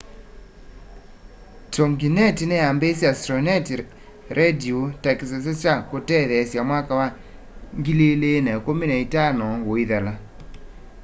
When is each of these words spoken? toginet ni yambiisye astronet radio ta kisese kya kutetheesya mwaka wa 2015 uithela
toginet 1.73 2.37
ni 2.47 2.55
yambiisye 2.63 3.05
astronet 3.13 3.67
radio 4.37 4.77
ta 5.01 5.11
kisese 5.17 5.51
kya 5.61 5.75
kutetheesya 5.89 6.61
mwaka 6.69 6.91
wa 6.99 7.07
2015 7.77 9.63
uithela 9.71 10.13